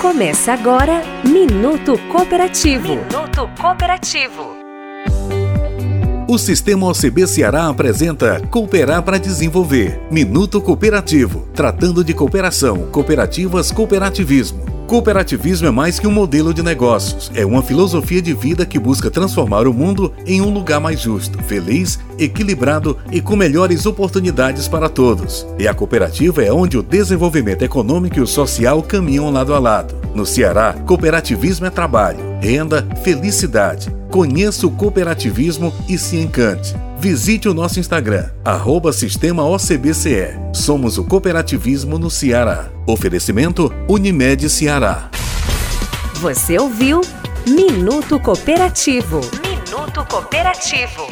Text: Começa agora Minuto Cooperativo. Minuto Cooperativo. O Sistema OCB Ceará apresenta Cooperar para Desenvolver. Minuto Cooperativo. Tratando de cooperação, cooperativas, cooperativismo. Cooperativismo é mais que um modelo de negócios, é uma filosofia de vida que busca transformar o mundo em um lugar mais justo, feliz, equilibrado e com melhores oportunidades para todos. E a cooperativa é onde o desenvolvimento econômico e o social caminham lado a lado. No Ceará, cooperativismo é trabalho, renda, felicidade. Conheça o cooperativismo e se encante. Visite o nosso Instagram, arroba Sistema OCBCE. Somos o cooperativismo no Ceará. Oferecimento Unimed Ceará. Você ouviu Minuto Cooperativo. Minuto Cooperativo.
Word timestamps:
Começa 0.00 0.52
agora 0.52 1.02
Minuto 1.24 1.98
Cooperativo. 2.08 2.88
Minuto 2.88 3.50
Cooperativo. 3.60 4.56
O 6.28 6.38
Sistema 6.38 6.86
OCB 6.86 7.26
Ceará 7.26 7.66
apresenta 7.66 8.40
Cooperar 8.48 9.02
para 9.02 9.18
Desenvolver. 9.18 10.00
Minuto 10.08 10.60
Cooperativo. 10.60 11.48
Tratando 11.52 12.04
de 12.04 12.14
cooperação, 12.14 12.86
cooperativas, 12.92 13.72
cooperativismo. 13.72 14.77
Cooperativismo 14.88 15.68
é 15.68 15.70
mais 15.70 15.98
que 15.98 16.06
um 16.06 16.10
modelo 16.10 16.54
de 16.54 16.62
negócios, 16.62 17.30
é 17.34 17.44
uma 17.44 17.62
filosofia 17.62 18.22
de 18.22 18.32
vida 18.32 18.64
que 18.64 18.78
busca 18.78 19.10
transformar 19.10 19.66
o 19.66 19.74
mundo 19.74 20.14
em 20.24 20.40
um 20.40 20.48
lugar 20.48 20.80
mais 20.80 20.98
justo, 20.98 21.42
feliz, 21.42 21.98
equilibrado 22.18 22.96
e 23.12 23.20
com 23.20 23.36
melhores 23.36 23.84
oportunidades 23.84 24.66
para 24.66 24.88
todos. 24.88 25.46
E 25.58 25.68
a 25.68 25.74
cooperativa 25.74 26.42
é 26.42 26.50
onde 26.50 26.78
o 26.78 26.82
desenvolvimento 26.82 27.60
econômico 27.60 28.16
e 28.16 28.22
o 28.22 28.26
social 28.26 28.82
caminham 28.82 29.30
lado 29.30 29.52
a 29.52 29.58
lado. 29.58 29.94
No 30.14 30.26
Ceará, 30.26 30.74
cooperativismo 30.86 31.66
é 31.66 31.70
trabalho, 31.70 32.18
renda, 32.40 32.86
felicidade. 33.02 33.94
Conheça 34.10 34.66
o 34.66 34.70
cooperativismo 34.70 35.72
e 35.88 35.98
se 35.98 36.16
encante. 36.16 36.74
Visite 36.98 37.48
o 37.48 37.54
nosso 37.54 37.78
Instagram, 37.78 38.28
arroba 38.44 38.92
Sistema 38.92 39.44
OCBCE. 39.44 40.36
Somos 40.52 40.98
o 40.98 41.04
cooperativismo 41.04 41.98
no 41.98 42.10
Ceará. 42.10 42.70
Oferecimento 42.86 43.72
Unimed 43.88 44.48
Ceará. 44.48 45.10
Você 46.14 46.58
ouviu 46.58 47.00
Minuto 47.46 48.18
Cooperativo. 48.18 49.20
Minuto 49.42 50.04
Cooperativo. 50.10 51.06